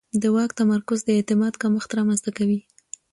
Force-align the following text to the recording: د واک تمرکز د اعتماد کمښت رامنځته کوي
د 0.21 0.23
واک 0.35 0.51
تمرکز 0.59 0.99
د 1.05 1.09
اعتماد 1.17 1.53
کمښت 1.61 1.89
رامنځته 1.97 2.31
کوي 2.37 2.59